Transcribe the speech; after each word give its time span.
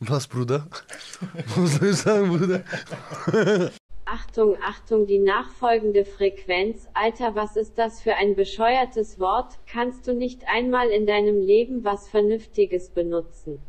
Was, 0.00 0.28
Bruder? 0.28 0.66
Was 1.56 1.74
soll 1.74 1.88
ich 1.90 1.96
sagen, 1.96 2.28
Bruder? 2.28 2.62
Achtung, 4.04 4.56
Achtung, 4.62 5.06
die 5.06 5.18
nachfolgende 5.18 6.04
Frequenz. 6.04 6.88
Alter, 6.94 7.34
was 7.34 7.56
ist 7.56 7.76
das 7.76 8.00
für 8.00 8.14
ein 8.14 8.36
bescheuertes 8.36 9.20
Wort? 9.20 9.58
Kannst 9.66 10.06
du 10.06 10.14
nicht 10.14 10.48
einmal 10.48 10.88
in 10.88 11.04
deinem 11.04 11.40
Leben 11.40 11.84
was 11.84 12.08
Vernünftiges 12.08 12.88
benutzen? 12.88 13.60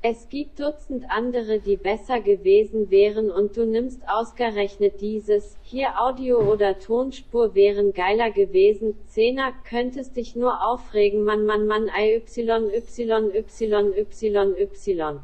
Es 0.00 0.28
gibt 0.28 0.60
Dutzend 0.60 1.10
andere, 1.10 1.58
die 1.58 1.76
besser 1.76 2.20
gewesen 2.20 2.88
wären 2.88 3.32
und 3.32 3.56
du 3.56 3.66
nimmst 3.66 4.08
ausgerechnet 4.08 5.00
dieses, 5.00 5.56
hier 5.62 6.00
Audio 6.00 6.38
oder 6.38 6.78
Tonspur 6.78 7.56
wären 7.56 7.92
geiler 7.92 8.30
gewesen, 8.30 8.94
Zehner, 9.08 9.52
könntest 9.68 10.16
dich 10.16 10.36
nur 10.36 10.64
aufregen, 10.64 11.24
Mann, 11.24 11.46
Mann, 11.46 11.66
Mann, 11.66 11.88
Y, 11.88 12.22
Y, 12.24 12.70
Y, 12.72 13.92
Y, 13.96 14.54
Y. 14.56 15.20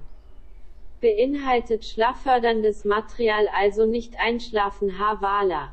Beinhaltet 1.01 1.84
schlafförderndes 1.84 2.84
Material, 2.84 3.46
also 3.56 3.87
nicht 3.87 4.18
einschlafen, 4.18 4.98
Havala. 4.98 5.73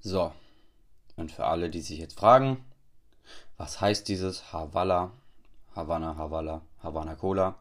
So. 0.00 0.32
Und 1.14 1.30
für 1.30 1.44
alle, 1.44 1.70
die 1.70 1.80
sich 1.80 2.00
jetzt 2.00 2.18
fragen, 2.18 2.64
was 3.56 3.80
heißt 3.80 4.08
dieses 4.08 4.52
Havala? 4.52 5.12
Havana, 5.78 6.16
Havala, 6.16 6.62
Havana 6.82 7.14
Cola. 7.14 7.54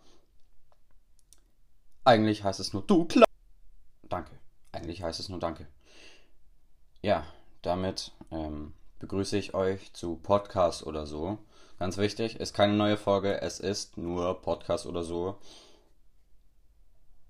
Eigentlich 2.04 2.44
heißt 2.44 2.60
es 2.60 2.74
nur 2.74 2.82
du 2.82 3.06
klar. 3.06 3.28
Danke. 4.10 4.32
Eigentlich 4.72 5.04
heißt 5.04 5.20
es 5.20 5.30
nur 5.30 5.40
Danke. 5.40 5.68
Ja, 7.04 7.28
damit 7.62 8.14
ähm, 8.32 8.74
begrüße 8.98 9.38
ich 9.38 9.54
euch 9.54 9.94
zu 9.94 10.16
Podcast 10.16 10.84
oder 10.84 11.06
so. 11.06 11.38
Ganz 11.78 11.98
wichtig, 11.98 12.40
ist 12.40 12.56
keine 12.56 12.74
neue 12.74 12.98
Folge, 12.98 13.40
es 13.42 13.60
ist 13.60 13.98
nur 13.98 14.42
Podcast 14.42 14.88
oder 14.88 15.04
so. 15.04 15.38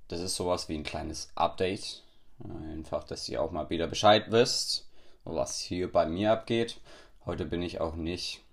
Das 0.08 0.22
ist 0.22 0.38
sowas 0.38 0.70
wie 0.70 0.78
ein 0.78 0.86
kleines 0.86 1.34
Update. 1.36 2.02
Einfach, 2.40 3.04
dass 3.04 3.28
ihr 3.28 3.42
auch 3.42 3.52
mal 3.52 3.70
wieder 3.70 3.88
Bescheid 3.88 4.32
wisst, 4.32 4.90
was 5.26 5.60
hier 5.60 5.92
bei 5.92 6.06
mir 6.06 6.32
abgeht. 6.32 6.80
Heute 7.26 7.44
bin 7.44 7.62
ich 7.62 7.82
auch 7.82 7.96
nicht 7.96 8.47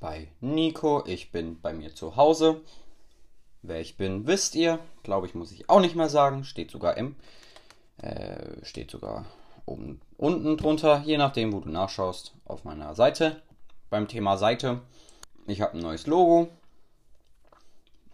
bei 0.00 0.28
Nico. 0.40 1.04
Ich 1.06 1.32
bin 1.32 1.60
bei 1.60 1.72
mir 1.72 1.94
zu 1.94 2.16
Hause. 2.16 2.60
Wer 3.62 3.80
ich 3.80 3.96
bin, 3.96 4.26
wisst 4.26 4.54
ihr. 4.54 4.78
Glaube 5.02 5.26
ich, 5.26 5.34
muss 5.34 5.52
ich 5.52 5.68
auch 5.68 5.80
nicht 5.80 5.96
mehr 5.96 6.08
sagen. 6.08 6.44
Steht 6.44 6.70
sogar 6.70 6.96
im. 6.96 7.16
Äh, 7.98 8.64
steht 8.64 8.90
sogar 8.90 9.26
oben 9.66 10.00
unten 10.16 10.56
drunter, 10.56 11.02
je 11.04 11.18
nachdem, 11.18 11.52
wo 11.52 11.60
du 11.60 11.68
nachschaust, 11.68 12.34
auf 12.44 12.64
meiner 12.64 12.94
Seite. 12.94 13.42
Beim 13.90 14.08
Thema 14.08 14.36
Seite. 14.36 14.80
Ich 15.46 15.60
habe 15.60 15.74
ein 15.76 15.82
neues 15.82 16.06
Logo. 16.06 16.48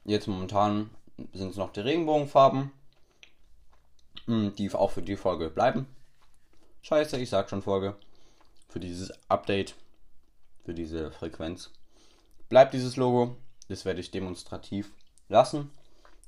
Jetzt 0.05 0.27
momentan 0.27 0.91
sind 1.33 1.51
es 1.51 1.57
noch 1.57 1.73
die 1.73 1.81
Regenbogenfarben. 1.81 2.71
Hm, 4.27 4.55
die 4.57 4.73
auch 4.73 4.91
für 4.91 5.03
die 5.03 5.17
Folge 5.17 5.51
bleiben. 5.51 5.87
Scheiße, 6.83 7.19
ich 7.19 7.31
sag 7.31 7.51
schon 7.51 7.63
Folge. 7.63 7.97
Für 8.69 8.81
dieses 8.81 9.13
Update 9.29 9.75
für 10.65 10.75
diese 10.75 11.11
Frequenz. 11.11 11.71
Bleibt 12.49 12.75
dieses 12.75 12.97
Logo, 12.97 13.37
das 13.69 13.85
werde 13.85 14.01
ich 14.01 14.11
demonstrativ 14.11 14.93
lassen, 15.29 15.71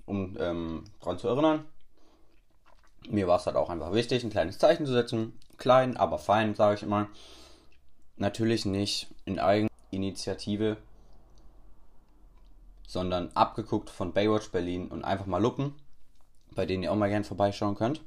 um 0.07 0.37
ähm, 0.39 0.85
daran 1.01 1.19
zu 1.19 1.29
erinnern. 1.29 1.65
Mir 3.09 3.29
war 3.29 3.39
es 3.39 3.47
halt 3.47 3.57
auch 3.57 3.71
einfach 3.71 3.93
wichtig, 3.93 4.25
ein 4.25 4.31
kleines 4.31 4.59
Zeichen 4.59 4.87
zu 4.87 4.93
setzen. 4.93 5.39
Klein, 5.59 5.97
aber 5.97 6.19
fein, 6.19 6.55
sage 6.55 6.77
ich 6.77 6.83
immer. 6.83 7.09
Natürlich 8.17 8.65
nicht 8.65 9.09
in 9.25 9.39
Eigeninitiative, 9.39 10.77
sondern 12.87 13.31
abgeguckt 13.35 13.91
von 13.91 14.13
Baywatch 14.13 14.51
Berlin 14.51 14.89
und 14.89 15.05
einfach 15.05 15.27
mal 15.27 15.41
lupen, 15.43 15.75
bei 16.53 16.67
denen 16.67 16.83
ihr 16.83 16.93
auch 16.93 16.97
mal 16.97 17.09
gerne 17.09 17.25
vorbeischauen 17.25 17.75
könnt. 17.75 18.03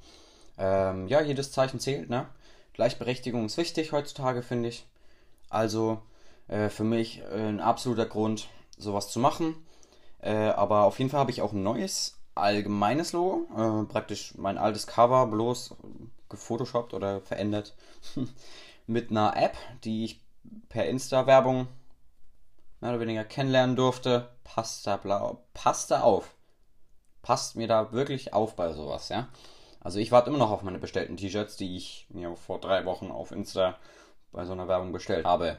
Ähm, 0.58 1.08
ja, 1.08 1.22
jedes 1.22 1.52
Zeichen 1.52 1.80
zählt, 1.80 2.10
ne? 2.10 2.28
Gleichberechtigung 2.73 3.45
ist 3.45 3.58
wichtig 3.58 3.92
heutzutage, 3.92 4.42
finde 4.42 4.70
ich. 4.70 4.86
Also 5.50 6.02
äh, 6.49 6.70
für 6.70 6.83
mich 6.83 7.21
äh, 7.21 7.48
ein 7.48 7.61
absoluter 7.61 8.05
Grund, 8.05 8.49
sowas 8.77 9.10
zu 9.10 9.20
machen. 9.20 9.55
Äh, 10.21 10.49
aber 10.49 10.83
auf 10.83 10.99
jeden 10.99 11.10
Fall 11.10 11.21
habe 11.21 11.32
ich 11.32 11.42
auch 11.42 11.54
ein 11.54 11.64
neues 11.64 12.20
allgemeines 12.36 13.14
Logo. 13.14 13.48
Äh, 13.55 13.86
praktisch 13.86 14.33
mein 14.37 14.58
altes 14.58 14.88
Cover 14.88 15.27
bloß 15.27 15.76
gefotoshoppt 16.30 16.93
oder 16.93 17.21
verändert 17.21 17.76
mit 18.88 19.11
einer 19.11 19.36
App, 19.36 19.55
die 19.83 20.05
ich 20.05 20.21
per 20.70 20.88
Insta-Werbung 20.88 21.67
mehr 22.82 22.92
oder 22.92 22.99
weniger 22.99 23.23
kennenlernen 23.23 23.76
durfte. 23.76 24.30
Passt 24.43 24.88
da, 24.88 24.98
blau, 24.98 25.43
passt 25.54 25.92
da 25.92 26.02
auf. 26.02 26.33
Passt 27.21 27.55
mir 27.55 27.67
da 27.67 27.92
wirklich 27.92 28.33
auf 28.33 28.55
bei 28.55 28.71
sowas, 28.73 29.09
ja. 29.09 29.27
Also 29.82 29.99
ich 29.99 30.11
warte 30.11 30.30
immer 30.30 30.39
noch 30.39 30.52
auf 30.52 30.64
meine 30.64 30.80
bestellten 30.80 31.17
T-Shirts, 31.17 31.58
die 31.58 31.77
ich 31.77 32.08
mir 32.09 32.36
vor 32.36 32.59
drei 32.59 32.86
Wochen 32.86 33.11
auf 33.11 33.32
Insta 33.32 33.77
bei 34.32 34.45
so 34.45 34.54
einer 34.54 34.67
Werbung 34.67 34.92
bestellt 34.92 35.26
habe. 35.26 35.58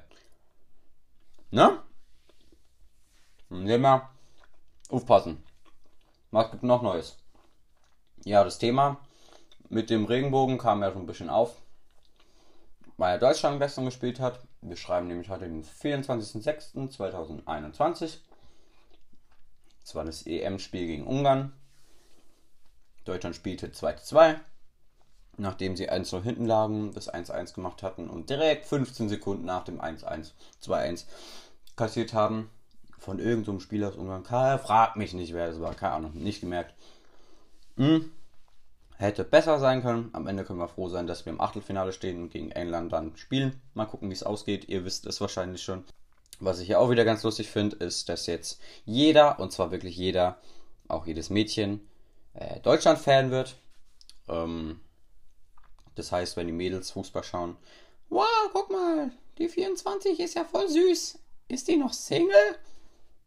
Ne? 1.53 1.83
Nehmen 3.49 4.03
aufpassen. 4.89 5.43
Was 6.31 6.53
gibt 6.53 6.63
noch 6.63 6.83
Neues? 6.83 7.19
Ja, 8.25 8.45
das 8.45 8.59
Thema 8.59 9.01
mit 9.69 9.91
dem 9.91 10.05
Regenbogen 10.05 10.59
kam 10.59 10.83
ja 10.83 10.93
schon 10.93 11.03
ein 11.03 11.07
bisschen 11.07 11.31
auf, 11.31 11.61
weil 12.97 13.19
Deutschland 13.19 13.59
gestern 13.61 13.87
gespielt 13.87 14.21
hat. 14.21 14.47
Wir 14.61 14.77
schreiben 14.77 15.09
nämlich 15.09 15.29
heute 15.29 15.49
den 15.49 15.65
24.06.2021. 15.65 18.19
Das 19.83 19.97
war 19.97 20.05
das 20.05 20.27
EM-Spiel 20.27 20.87
gegen 20.87 21.07
Ungarn. 21.07 21.53
Deutschland 23.05 23.35
spielte 23.35 23.69
2-2, 23.69 24.39
nachdem 25.37 25.77
sie 25.77 25.91
1-0 25.91 26.23
hinten 26.23 26.47
lagen, 26.47 26.93
das 26.95 27.13
1-1 27.13 27.55
gemacht 27.55 27.83
hatten 27.83 28.09
und 28.09 28.31
direkt 28.31 28.67
15 28.67 29.09
Sekunden 29.09 29.45
nach 29.45 29.65
dem 29.65 29.81
1-1, 29.81 30.33
2-1 30.63 31.05
kassiert 31.77 32.13
haben 32.13 32.51
von 32.99 33.19
irgendeinem 33.19 33.59
so 33.59 33.61
Spieler 33.61 33.89
aus 33.89 33.97
Ungarn. 33.97 34.25
Frag 34.25 34.97
mich 34.97 35.15
nicht, 35.15 35.33
wer 35.33 35.49
das 35.49 35.61
war. 35.61 35.75
Keine 35.75 35.95
Ahnung, 35.95 36.13
nicht 36.15 36.41
gemerkt. 36.41 36.75
Hm. 37.77 38.11
Hätte 38.97 39.25
besser 39.25 39.59
sein 39.59 39.81
können. 39.81 40.11
Am 40.13 40.27
Ende 40.27 40.45
können 40.45 40.59
wir 40.59 40.69
froh 40.69 40.91
sein, 40.91 41.07
dass 41.07 41.25
wir 41.25 41.33
im 41.33 41.41
Achtelfinale 41.41 41.95
stehen 41.95 42.23
und 42.23 42.31
gegen 42.31 42.51
England 42.51 42.93
dann 42.93 43.17
spielen. 43.17 43.59
Mal 43.73 43.87
gucken, 43.87 44.11
wie 44.11 44.15
es 44.15 44.23
ausgeht. 44.23 44.69
Ihr 44.69 44.85
wisst 44.85 45.07
es 45.07 45.23
wahrscheinlich 45.23 45.63
schon. 45.63 45.85
Was 46.39 46.61
ich 46.61 46.69
ja 46.69 46.79
auch 46.79 46.91
wieder 46.91 47.07
ganz 47.07 47.23
lustig 47.23 47.49
finde, 47.49 47.77
ist, 47.77 48.11
dass 48.11 48.27
jetzt 48.27 48.61
jeder, 48.85 49.41
und 49.41 49.53
zwar 49.53 49.71
wirklich 49.71 49.97
jeder, 49.97 50.39
auch 50.89 51.07
jedes 51.07 51.31
Mädchen, 51.31 51.81
äh, 52.35 52.61
Deutschland-Fan 52.61 53.31
wird. 53.31 53.57
Ähm, 54.29 54.81
das 55.95 56.13
heißt, 56.13 56.37
wenn 56.37 56.47
die 56.47 56.53
Mädels 56.53 56.91
Fußball 56.93 57.25
schauen, 57.25 57.57
wow, 58.09 58.51
guck 58.53 58.71
mal, 58.71 59.11
die 59.39 59.49
24 59.49 60.21
ist 60.21 60.35
ja 60.35 60.45
voll 60.45 60.69
süß. 60.69 61.19
Ist 61.49 61.69
die 61.69 61.77
noch 61.77 61.93
Single? 61.93 62.57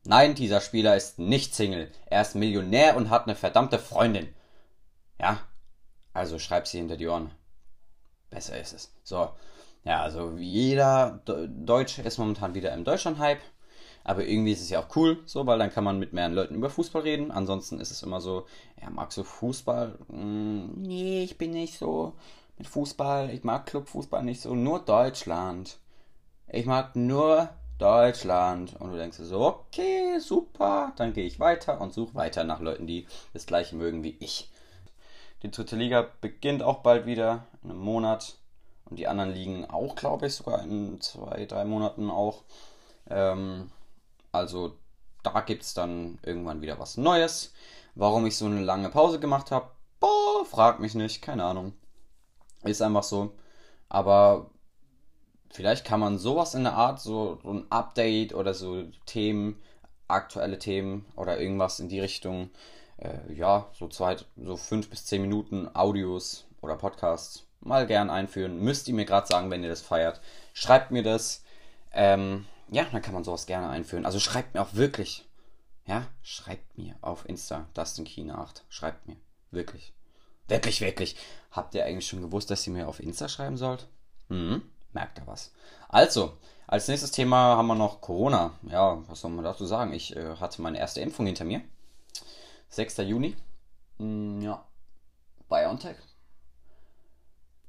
Nein, 0.05 0.35
dieser 0.35 0.61
Spieler 0.61 0.95
ist 0.95 1.19
nicht 1.19 1.55
Single. 1.55 1.89
Er 2.05 2.21
ist 2.21 2.35
Millionär 2.35 2.95
und 2.97 3.09
hat 3.09 3.23
eine 3.23 3.35
verdammte 3.35 3.79
Freundin. 3.79 4.33
Ja, 5.19 5.39
also 6.13 6.39
schreib 6.39 6.67
sie 6.67 6.77
hinter 6.77 6.97
die 6.97 7.07
Ohren. 7.07 7.31
Besser 8.29 8.59
ist 8.59 8.73
es. 8.73 8.93
So, 9.03 9.29
ja, 9.83 10.01
also 10.01 10.33
jeder 10.37 11.21
Deutsche 11.25 12.01
ist 12.01 12.17
momentan 12.17 12.53
wieder 12.53 12.73
im 12.73 12.83
Deutschland-Hype. 12.83 13.41
Aber 14.05 14.25
irgendwie 14.25 14.51
ist 14.51 14.61
es 14.61 14.69
ja 14.69 14.81
auch 14.81 14.93
cool, 14.97 15.23
so, 15.25 15.47
weil 15.47 15.59
dann 15.59 15.71
kann 15.71 15.85
man 15.85 15.97
mit 15.97 16.11
mehreren 16.11 16.33
Leuten 16.33 16.55
über 16.55 16.69
Fußball 16.69 17.03
reden. 17.03 17.31
Ansonsten 17.31 17.79
ist 17.79 17.91
es 17.91 18.03
immer 18.03 18.19
so, 18.19 18.45
ja, 18.81 18.89
magst 18.89 19.17
du 19.17 19.23
Fußball? 19.23 19.97
Hm, 20.09 20.73
nee, 20.81 21.23
ich 21.23 21.37
bin 21.37 21.51
nicht 21.51 21.77
so 21.77 22.13
Fußball. 22.65 23.29
Ich 23.31 23.43
mag 23.43 23.65
Clubfußball 23.65 24.23
nicht 24.23 24.41
so. 24.41 24.55
Nur 24.55 24.79
Deutschland. 24.79 25.77
Ich 26.47 26.65
mag 26.65 26.95
nur 26.95 27.49
Deutschland. 27.77 28.75
Und 28.79 28.91
du 28.91 28.97
denkst 28.97 29.17
so, 29.17 29.41
okay, 29.41 30.19
super, 30.19 30.93
dann 30.95 31.13
gehe 31.13 31.25
ich 31.25 31.39
weiter 31.39 31.81
und 31.81 31.93
suche 31.93 32.15
weiter 32.15 32.43
nach 32.43 32.59
Leuten, 32.59 32.87
die 32.87 33.07
das 33.33 33.45
gleiche 33.45 33.75
mögen 33.75 34.03
wie 34.03 34.15
ich. 34.19 34.51
Die 35.41 35.51
dritte 35.51 35.75
Liga 35.75 36.07
beginnt 36.21 36.63
auch 36.63 36.79
bald 36.79 37.05
wieder, 37.05 37.47
in 37.63 37.71
einem 37.71 37.79
Monat. 37.79 38.37
Und 38.85 38.97
die 38.97 39.07
anderen 39.07 39.33
liegen 39.33 39.69
auch, 39.69 39.95
glaube 39.95 40.27
ich, 40.27 40.35
sogar 40.35 40.63
in 40.63 41.01
zwei, 41.01 41.45
drei 41.45 41.65
Monaten 41.65 42.09
auch. 42.09 42.43
Ähm, 43.09 43.71
also 44.31 44.77
da 45.23 45.41
gibt 45.41 45.63
es 45.63 45.73
dann 45.73 46.19
irgendwann 46.23 46.61
wieder 46.61 46.79
was 46.79 46.97
Neues. 46.97 47.53
Warum 47.95 48.25
ich 48.25 48.37
so 48.37 48.45
eine 48.45 48.61
lange 48.61 48.89
Pause 48.89 49.19
gemacht 49.19 49.51
habe, 49.51 49.69
boah, 49.99 50.45
frag 50.45 50.79
mich 50.79 50.95
nicht, 50.95 51.21
keine 51.21 51.43
Ahnung. 51.43 51.73
Ist 52.63 52.81
einfach 52.81 53.03
so. 53.03 53.33
Aber 53.89 54.49
vielleicht 55.51 55.85
kann 55.85 55.99
man 55.99 56.17
sowas 56.17 56.55
in 56.55 56.63
der 56.63 56.73
Art, 56.73 56.99
so, 56.99 57.39
ein 57.43 57.65
Update 57.69 58.33
oder 58.33 58.53
so 58.53 58.83
Themen, 59.05 59.61
aktuelle 60.07 60.59
Themen 60.59 61.05
oder 61.15 61.39
irgendwas 61.39 61.79
in 61.79 61.89
die 61.89 61.99
Richtung, 61.99 62.49
äh, 62.97 63.33
ja, 63.33 63.69
so 63.73 63.87
zwei, 63.87 64.17
so 64.37 64.57
fünf 64.57 64.89
bis 64.89 65.05
zehn 65.05 65.21
Minuten 65.21 65.69
Audios 65.75 66.45
oder 66.61 66.75
Podcasts 66.75 67.47
mal 67.61 67.87
gern 67.87 68.09
einführen. 68.09 68.59
Müsst 68.59 68.87
ihr 68.87 68.93
mir 68.93 69.05
gerade 69.05 69.27
sagen, 69.27 69.49
wenn 69.51 69.63
ihr 69.63 69.69
das 69.69 69.81
feiert. 69.81 70.21
Schreibt 70.53 70.91
mir 70.91 71.03
das. 71.03 71.43
Ähm, 71.91 72.45
ja, 72.69 72.85
dann 72.91 73.01
kann 73.01 73.13
man 73.13 73.23
sowas 73.23 73.45
gerne 73.45 73.69
einführen. 73.69 74.05
Also 74.05 74.19
schreibt 74.19 74.53
mir 74.53 74.61
auch 74.61 74.73
wirklich. 74.73 75.25
ja, 75.85 76.07
schreibt 76.21 76.77
mir 76.77 76.95
auf 77.01 77.27
Insta, 77.27 77.67
Dustin 77.73 78.05
Kina 78.05 78.41
8. 78.41 78.63
Schreibt 78.69 79.07
mir. 79.07 79.17
Wirklich. 79.51 79.93
Wirklich, 80.47 80.81
wirklich. 80.81 81.15
Habt 81.51 81.75
ihr 81.75 81.85
eigentlich 81.85 82.07
schon 82.07 82.21
gewusst, 82.21 82.49
dass 82.51 82.65
ihr 82.67 82.73
mir 82.73 82.87
auf 82.87 82.99
Insta 82.99 83.29
schreiben 83.29 83.57
sollt? 83.57 83.87
Hm, 84.29 84.61
merkt 84.91 85.19
ihr 85.19 85.27
was. 85.27 85.51
Also, 85.89 86.37
als 86.67 86.87
nächstes 86.87 87.11
Thema 87.11 87.57
haben 87.57 87.67
wir 87.67 87.75
noch 87.75 88.01
Corona. 88.01 88.51
Ja, 88.63 89.01
was 89.07 89.21
soll 89.21 89.31
man 89.31 89.43
dazu 89.43 89.65
sagen? 89.65 89.93
Ich 89.93 90.15
äh, 90.15 90.37
hatte 90.37 90.61
meine 90.61 90.79
erste 90.79 91.01
Impfung 91.01 91.25
hinter 91.25 91.45
mir. 91.45 91.61
6. 92.69 92.97
Juni. 92.97 93.35
Hm, 93.97 94.41
ja. 94.41 94.65
BioNTech. 95.49 95.97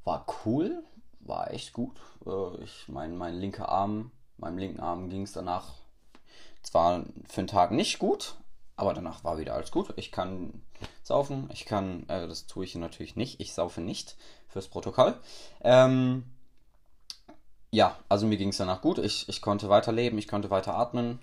War 0.05 0.27
cool. 0.45 0.83
War 1.21 1.51
echt 1.53 1.73
gut. 1.73 2.01
Äh, 2.27 2.63
ich 2.63 2.89
mein, 2.89 3.17
mein 3.17 3.35
linker 3.35 3.69
Arm, 3.69 4.11
meinem 4.39 4.59
linken 4.59 4.81
Arm 4.81 5.11
ging 5.11 5.23
es 5.23 5.33
danach 5.33 5.75
zwar 6.65 7.05
für 7.29 7.41
einen 7.41 7.47
Tag 7.47 7.71
nicht 7.71 7.99
gut, 7.99 8.37
aber 8.77 8.93
danach 8.93 9.25
war 9.25 9.39
wieder 9.39 9.55
alles 9.55 9.71
gut. 9.71 9.93
Ich 9.97 10.11
kann 10.11 10.63
saufen, 11.03 11.49
ich 11.53 11.65
kann, 11.65 12.09
äh, 12.09 12.27
das 12.27 12.47
tue 12.47 12.65
ich 12.65 12.75
natürlich 12.75 13.17
nicht, 13.17 13.41
ich 13.41 13.53
saufe 13.53 13.81
nicht 13.81 14.17
fürs 14.49 14.69
Protokoll. 14.69 15.15
Ähm, 15.63 16.25
ja, 17.71 17.99
also 18.09 18.27
mir 18.27 18.37
ging 18.37 18.51
es 18.51 18.57
danach 18.57 18.83
gut. 18.83 18.99
Ich, 18.99 19.29
ich 19.29 19.43
konnte 19.43 19.69
weiterleben, 19.69 20.19
ich 20.19 20.29
konnte 20.29 20.51
weiter 20.51 20.77
atmen. 20.77 21.19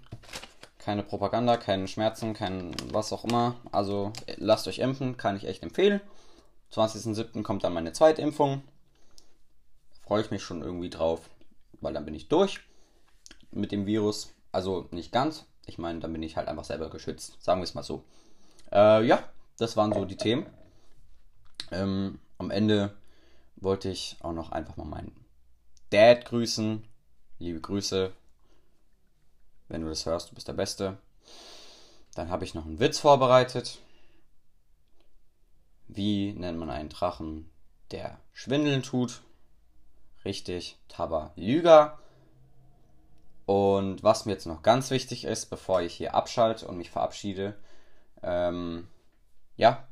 Keine 0.80 1.04
Propaganda, 1.04 1.58
keine 1.58 1.88
Schmerzen, 1.88 2.34
kein 2.34 2.76
was 2.92 3.14
auch 3.14 3.24
immer. 3.24 3.56
Also 3.72 4.12
lasst 4.38 4.68
euch 4.68 4.80
impfen, 4.80 5.18
kann 5.18 5.38
ich 5.38 5.46
echt 5.46 5.64
empfehlen. 5.64 6.02
20.07. 6.74 7.44
kommt 7.44 7.64
dann 7.64 7.74
meine 7.74 7.94
zweite 7.94 8.22
Impfung. 8.22 8.64
Freue 10.04 10.24
ich 10.24 10.32
mich 10.32 10.42
schon 10.42 10.62
irgendwie 10.62 10.90
drauf, 10.90 11.22
weil 11.80 11.94
dann 11.94 12.06
bin 12.06 12.16
ich 12.16 12.30
durch 12.30 12.62
mit 13.52 13.72
dem 13.72 13.86
Virus. 13.86 14.34
Also 14.52 14.88
nicht 14.92 15.12
ganz. 15.12 15.46
Ich 15.72 15.78
meine, 15.78 16.02
dann 16.02 16.12
bin 16.12 16.22
ich 16.22 16.36
halt 16.36 16.50
einfach 16.50 16.66
selber 16.66 16.90
geschützt. 16.90 17.42
Sagen 17.42 17.62
wir 17.62 17.64
es 17.64 17.76
mal 17.76 17.82
so. 17.82 18.04
Äh, 18.74 19.06
ja, 19.06 19.24
das 19.58 19.78
waren 19.78 19.94
so 19.94 20.04
die 20.04 20.18
Themen. 20.18 20.46
Ähm, 21.72 22.20
am 22.38 22.52
Ende 22.52 22.94
wollte 23.56 23.88
ich 23.88 24.18
auch 24.20 24.34
noch 24.34 24.52
einfach 24.52 24.76
mal 24.76 24.84
meinen 24.84 25.16
Dad 25.90 26.26
grüßen. 26.26 26.84
Liebe 27.40 27.62
Grüße. 27.62 28.12
Wenn 29.70 29.82
du 29.84 29.88
das 29.88 30.06
hörst, 30.06 30.30
du 30.30 30.36
bist 30.36 30.50
der 30.50 30.54
Beste. 30.54 30.98
Dann 32.16 32.30
habe 32.30 32.44
ich 32.44 32.54
noch 32.54 32.66
einen 32.66 32.82
Witz 32.82 33.00
vorbereitet. 33.00 33.80
Wie 35.88 36.34
nennt 36.34 36.60
man 36.60 36.70
einen 36.70 36.90
Drachen, 36.90 37.50
der 37.92 38.20
Schwindeln 38.34 38.84
tut? 38.84 39.22
Richtig, 40.26 40.78
Tabalüger. 40.90 41.98
Und 43.52 44.02
was 44.02 44.26
mir 44.26 44.32
jetzt 44.32 44.46
noch 44.46 44.62
ganz 44.62 44.92
wichtig 44.92 45.26
ist, 45.26 45.48
bevor 45.48 45.82
ich 45.82 45.94
hier 45.94 46.16
abschalte 46.16 46.66
und 46.66 46.78
mich 46.78 46.90
verabschiede, 46.90 47.54
ähm, 48.24 48.88
ja, 49.58 49.90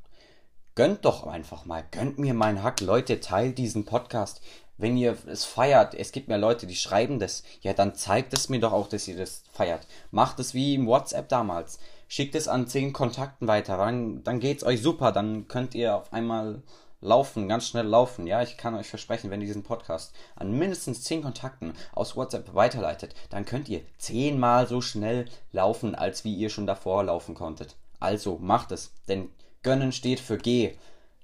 gönnt 0.75 1.03
doch 1.03 1.27
einfach 1.27 1.65
mal, 1.65 1.83
gönnt 1.91 2.17
mir 2.19 2.33
meinen 2.33 2.63
Hack, 2.63 2.79
Leute, 2.79 3.19
teilt 3.19 3.57
diesen 3.57 3.83
Podcast. 3.83 4.39
Wenn 4.77 4.95
ihr 4.95 5.17
es 5.27 5.43
feiert, 5.43 5.93
es 5.93 6.13
gibt 6.13 6.29
mir 6.29 6.37
Leute, 6.37 6.67
die 6.67 6.75
schreiben 6.77 7.19
das, 7.19 7.43
ja, 7.59 7.73
dann 7.73 7.95
zeigt 7.95 8.31
es 8.31 8.47
mir 8.47 8.61
doch 8.61 8.71
auch, 8.71 8.87
dass 8.87 9.09
ihr 9.09 9.17
das 9.17 9.43
feiert. 9.51 9.85
Macht 10.09 10.39
es 10.39 10.53
wie 10.53 10.75
im 10.75 10.87
WhatsApp 10.87 11.27
damals. 11.27 11.79
Schickt 12.07 12.35
es 12.35 12.47
an 12.47 12.65
zehn 12.65 12.93
Kontakten 12.93 13.49
weiter, 13.49 13.75
dann, 13.75 14.23
dann 14.23 14.39
geht's 14.39 14.63
euch 14.63 14.81
super, 14.81 15.11
dann 15.11 15.49
könnt 15.49 15.75
ihr 15.75 15.97
auf 15.97 16.13
einmal 16.13 16.63
laufen, 17.01 17.47
ganz 17.47 17.67
schnell 17.67 17.85
laufen. 17.85 18.27
Ja, 18.27 18.41
ich 18.41 18.57
kann 18.57 18.75
euch 18.75 18.87
versprechen, 18.87 19.29
wenn 19.31 19.41
ihr 19.41 19.47
diesen 19.47 19.63
Podcast 19.63 20.13
an 20.35 20.51
mindestens 20.51 21.03
10 21.03 21.23
Kontakten 21.23 21.73
aus 21.93 22.15
WhatsApp 22.15 22.53
weiterleitet, 22.53 23.15
dann 23.29 23.45
könnt 23.45 23.69
ihr 23.69 23.81
zehnmal 23.97 24.67
so 24.67 24.81
schnell 24.81 25.25
laufen, 25.51 25.95
als 25.95 26.23
wie 26.23 26.35
ihr 26.35 26.49
schon 26.49 26.67
davor 26.67 27.03
laufen 27.03 27.35
konntet. 27.35 27.77
Also 27.99 28.37
macht 28.39 28.71
es, 28.71 28.93
denn 29.07 29.29
gönnen 29.63 29.91
steht 29.91 30.19
für 30.19 30.37
G. 30.37 30.75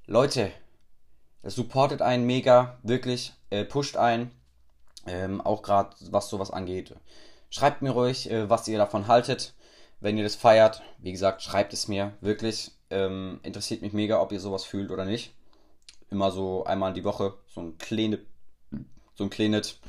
Leute, 0.07 0.51
supportet 1.43 2.01
einen 2.01 2.25
mega, 2.25 2.77
wirklich, 2.83 3.33
äh, 3.49 3.65
pusht 3.65 3.97
ein, 3.97 4.31
ähm, 5.07 5.41
auch 5.41 5.61
gerade 5.61 5.95
was 6.09 6.29
sowas 6.29 6.51
angeht. 6.51 6.95
Schreibt 7.49 7.81
mir 7.81 7.91
ruhig, 7.91 8.29
äh, 8.29 8.49
was 8.49 8.67
ihr 8.67 8.77
davon 8.77 9.07
haltet, 9.07 9.53
wenn 9.99 10.17
ihr 10.17 10.23
das 10.23 10.35
feiert. 10.35 10.81
Wie 10.97 11.11
gesagt, 11.11 11.41
schreibt 11.41 11.73
es 11.73 11.87
mir, 11.87 12.13
wirklich. 12.21 12.71
Ähm, 12.91 13.39
interessiert 13.41 13.81
mich 13.81 13.93
mega, 13.93 14.21
ob 14.21 14.31
ihr 14.31 14.39
sowas 14.39 14.63
fühlt 14.63 14.91
oder 14.91 15.05
nicht 15.05 15.34
immer 16.15 16.31
so 16.31 16.63
einmal 16.63 16.93
die 16.93 17.03
Woche 17.03 17.37
so 17.47 17.61
ein 17.61 17.77
kleines, 17.77 18.19
so 19.15 19.25
ein 19.25 19.29
kleines 19.29 19.79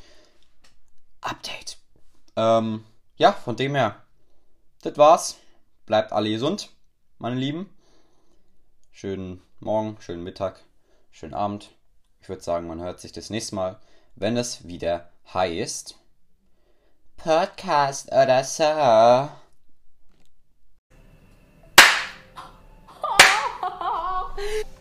Update. 1.21 1.79
Ähm, 2.35 2.85
ja, 3.17 3.33
von 3.33 3.57
dem 3.57 3.77
her, 3.77 4.03
das 4.83 4.99
war's. 4.99 5.37
Bleibt 5.87 6.13
alle 6.13 6.31
gesund, 6.31 6.71
meine 7.19 7.37
Lieben. 7.37 7.71
Schönen 8.91 9.41
Morgen, 9.61 9.97
schönen 10.01 10.25
Mittag, 10.25 10.65
schönen 11.13 11.35
Abend. 11.35 11.71
Ich 12.21 12.29
würde 12.29 12.43
sagen, 12.43 12.67
man 12.67 12.81
hört 12.81 12.99
sich 13.01 13.13
das 13.13 13.31
nächste 13.31 13.55
Mal, 13.55 13.79
wenn 14.17 14.37
es 14.37 14.67
wieder 14.67 15.13
heißt. 15.33 15.97
Podcast 17.17 18.11
oder 18.11 18.43
so. 18.43 19.29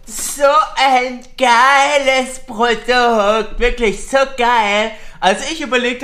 So 0.07 0.44
ein 0.86 1.20
geiles 1.38 2.40
Produkt. 2.46 3.60
Wirklich 3.60 4.06
so 4.08 4.18
geil. 4.38 4.92
Als 5.20 5.50
ich 5.52 5.62
überlegt 5.62 6.04